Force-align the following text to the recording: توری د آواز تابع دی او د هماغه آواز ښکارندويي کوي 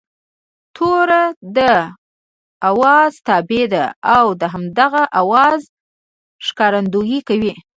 توری 0.75 1.23
د 1.57 1.59
آواز 2.69 3.11
تابع 3.27 3.63
دی 3.73 3.85
او 4.15 4.25
د 4.41 4.43
هماغه 4.53 5.03
آواز 5.21 5.61
ښکارندويي 6.45 7.19
کوي 7.27 7.53